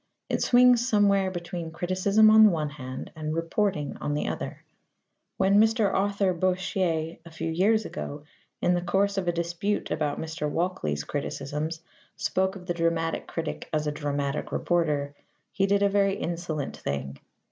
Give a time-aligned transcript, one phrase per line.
[0.31, 4.63] It swings somewhere between criticism on the one hand and reporting on the other.
[5.37, 5.93] When Mr.
[5.93, 8.23] Arthur Bourchier a few years ago,
[8.63, 10.49] in the course of a dispute about Mr.
[10.49, 11.81] Walkley's criticisms,
[12.15, 15.13] spoke of the dramatic critic as a dramatic reporter,
[15.51, 17.19] he did a very insolent thing.